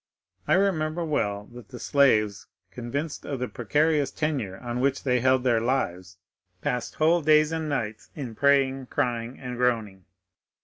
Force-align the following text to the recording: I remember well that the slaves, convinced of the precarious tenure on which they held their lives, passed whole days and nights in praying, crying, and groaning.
I 0.47 0.53
remember 0.55 1.05
well 1.05 1.45
that 1.53 1.69
the 1.69 1.77
slaves, 1.79 2.47
convinced 2.71 3.23
of 3.23 3.37
the 3.37 3.47
precarious 3.47 4.09
tenure 4.09 4.57
on 4.57 4.79
which 4.79 5.03
they 5.03 5.19
held 5.19 5.43
their 5.43 5.61
lives, 5.61 6.17
passed 6.59 6.95
whole 6.95 7.21
days 7.21 7.51
and 7.51 7.69
nights 7.69 8.09
in 8.15 8.33
praying, 8.33 8.87
crying, 8.87 9.39
and 9.39 9.57
groaning. 9.57 10.05